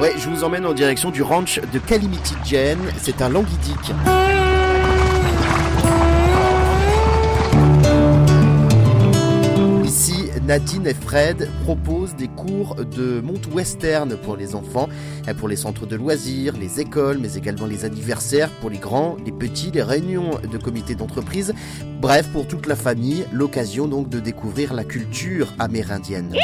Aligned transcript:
Ouais, 0.00 0.12
je 0.16 0.30
vous 0.30 0.44
emmène 0.44 0.64
en 0.64 0.74
direction 0.74 1.10
du 1.10 1.22
ranch 1.22 1.60
de 1.72 1.80
Calimity 1.80 2.34
Jen. 2.44 2.78
C'est 3.02 3.20
un 3.20 3.28
languidique. 3.28 3.92
Ici, 9.84 10.26
Nadine 10.46 10.86
et 10.86 10.94
Fred 10.94 11.50
proposent 11.64 12.14
des 12.14 12.28
cours 12.28 12.76
de 12.76 13.20
monte 13.20 13.52
western 13.52 14.16
pour 14.16 14.36
les 14.36 14.54
enfants, 14.54 14.88
pour 15.36 15.48
les 15.48 15.56
centres 15.56 15.84
de 15.84 15.96
loisirs, 15.96 16.54
les 16.56 16.78
écoles, 16.78 17.18
mais 17.20 17.34
également 17.34 17.66
les 17.66 17.84
anniversaires 17.84 18.50
pour 18.60 18.70
les 18.70 18.78
grands, 18.78 19.16
les 19.26 19.32
petits, 19.32 19.72
les 19.72 19.82
réunions 19.82 20.38
de 20.48 20.58
comités 20.58 20.94
d'entreprise. 20.94 21.54
Bref, 22.00 22.28
pour 22.32 22.46
toute 22.46 22.66
la 22.66 22.76
famille, 22.76 23.24
l'occasion 23.32 23.88
donc 23.88 24.08
de 24.08 24.20
découvrir 24.20 24.74
la 24.74 24.84
culture 24.84 25.52
amérindienne. 25.58 26.36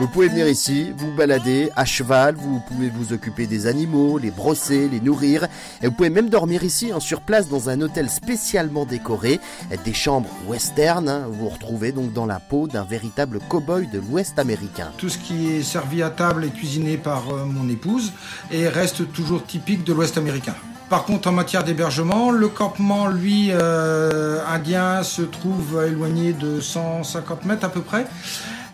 Vous 0.00 0.08
pouvez 0.08 0.28
venir 0.28 0.48
ici, 0.48 0.94
vous 0.96 1.12
balader 1.12 1.68
à 1.76 1.84
cheval, 1.84 2.34
vous 2.34 2.58
pouvez 2.60 2.88
vous 2.88 3.12
occuper 3.12 3.46
des 3.46 3.66
animaux, 3.66 4.16
les 4.16 4.30
brosser, 4.30 4.88
les 4.88 4.98
nourrir, 4.98 5.46
et 5.82 5.88
vous 5.88 5.92
pouvez 5.92 6.08
même 6.08 6.30
dormir 6.30 6.64
ici, 6.64 6.90
hein, 6.90 7.00
sur 7.00 7.20
place, 7.20 7.50
dans 7.50 7.68
un 7.68 7.82
hôtel 7.82 8.08
spécialement 8.08 8.86
décoré, 8.86 9.40
des 9.84 9.92
chambres 9.92 10.30
western, 10.48 11.06
hein, 11.06 11.26
vous 11.28 11.40
vous 11.40 11.48
retrouvez 11.50 11.92
donc 11.92 12.14
dans 12.14 12.24
la 12.24 12.40
peau 12.40 12.66
d'un 12.66 12.84
véritable 12.84 13.40
cow-boy 13.50 13.90
de 13.90 13.98
l'Ouest 13.98 14.38
américain. 14.38 14.90
Tout 14.96 15.10
ce 15.10 15.18
qui 15.18 15.50
est 15.50 15.62
servi 15.62 16.02
à 16.02 16.08
table 16.08 16.46
est 16.46 16.50
cuisiné 16.56 16.96
par 16.96 17.34
euh, 17.34 17.44
mon 17.44 17.68
épouse 17.68 18.14
et 18.50 18.68
reste 18.68 19.12
toujours 19.12 19.44
typique 19.44 19.84
de 19.84 19.92
l'Ouest 19.92 20.16
américain. 20.16 20.54
Par 20.90 21.04
contre, 21.04 21.28
en 21.28 21.32
matière 21.32 21.62
d'hébergement, 21.62 22.32
le 22.32 22.48
campement, 22.48 23.06
lui, 23.06 23.50
euh, 23.52 24.40
indien, 24.48 25.04
se 25.04 25.22
trouve 25.22 25.84
éloigné 25.86 26.32
de 26.32 26.60
150 26.60 27.44
mètres 27.44 27.64
à 27.64 27.68
peu 27.68 27.80
près. 27.80 28.06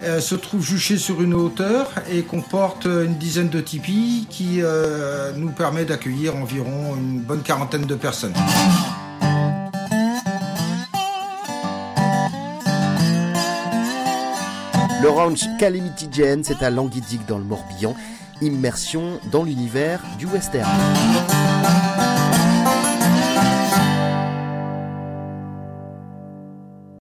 Euh, 0.03 0.19
se 0.21 0.35
trouve 0.35 0.65
juché 0.65 0.97
sur 0.97 1.21
une 1.21 1.35
hauteur 1.35 1.93
et 2.11 2.23
comporte 2.23 2.87
une 2.87 3.17
dizaine 3.19 3.51
de 3.51 3.61
tipis 3.61 4.27
qui 4.31 4.63
euh, 4.63 5.33
nous 5.37 5.51
permet 5.51 5.85
d'accueillir 5.85 6.37
environ 6.37 6.97
une 6.97 7.21
bonne 7.21 7.43
quarantaine 7.43 7.85
de 7.85 7.95
personnes. 7.95 8.33
Le 15.03 15.11
ranch 15.11 15.45
Calamity 15.59 16.09
Jane, 16.11 16.43
c'est 16.45 16.63
à 16.63 16.71
Languidic 16.71 17.27
dans 17.27 17.37
le 17.37 17.45
Morbihan. 17.45 17.95
Immersion 18.41 19.21
dans 19.31 19.45
l'univers 19.45 20.01
du 20.19 20.25
western. 20.25 20.67